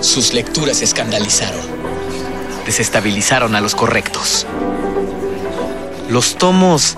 [0.00, 1.60] Sus lecturas escandalizaron.
[2.66, 4.46] Desestabilizaron a los correctos.
[6.08, 6.96] Los tomos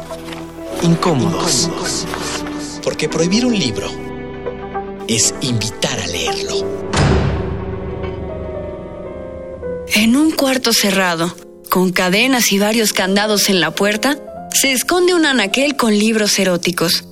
[0.83, 1.69] incómodos.
[2.83, 3.89] Porque prohibir un libro
[5.09, 6.83] es invitar a leerlo.
[9.95, 11.35] En un cuarto cerrado,
[11.69, 14.17] con cadenas y varios candados en la puerta,
[14.51, 17.05] se esconde un anaquel con libros eróticos.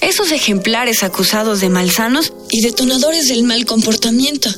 [0.00, 4.48] Esos ejemplares acusados de malsanos y detonadores del mal comportamiento.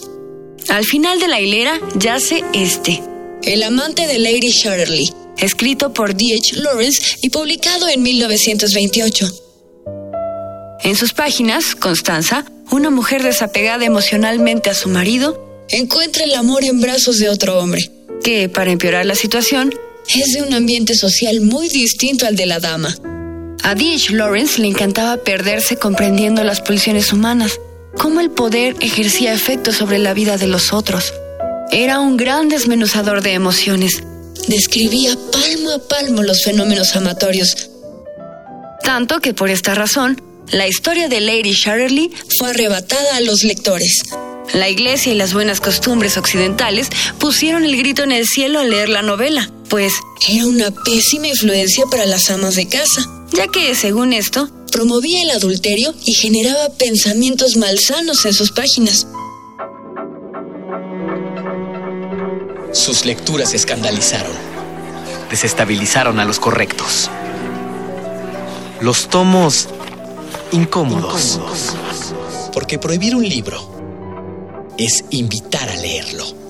[0.68, 3.02] Al final de la hilera yace este.
[3.42, 6.56] El amante de Lady Shirley, escrito por D.H.
[6.56, 9.30] Lawrence y publicado en 1928.
[10.82, 16.80] En sus páginas, Constanza, una mujer desapegada emocionalmente a su marido, encuentra el amor en
[16.80, 17.90] brazos de otro hombre,
[18.22, 19.74] que, para empeorar la situación,
[20.14, 22.94] es de un ambiente social muy distinto al de la dama.
[23.62, 24.12] A D.H.
[24.14, 27.60] Lawrence le encantaba perderse comprendiendo las pulsiones humanas,
[27.96, 31.12] cómo el poder ejercía efecto sobre la vida de los otros.
[31.70, 34.02] Era un gran desmenuzador de emociones.
[34.48, 37.70] Describía palmo a palmo los fenómenos amatorios.
[38.82, 44.02] Tanto que por esta razón, la historia de Lady Shirley fue arrebatada a los lectores.
[44.54, 48.88] La iglesia y las buenas costumbres occidentales pusieron el grito en el cielo al leer
[48.88, 49.92] la novela, pues
[50.28, 55.30] era una pésima influencia para las amas de casa, ya que, según esto, promovía el
[55.30, 59.06] adulterio y generaba pensamientos malsanos en sus páginas.
[62.72, 64.32] Sus lecturas escandalizaron.
[65.30, 67.10] Desestabilizaron a los correctos.
[68.80, 69.68] Los tomos
[70.52, 71.40] incómodos.
[72.52, 73.70] Porque prohibir un libro
[74.78, 76.49] es invitar a leerlo.